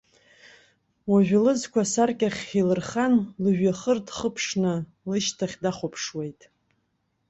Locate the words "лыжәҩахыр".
3.41-3.97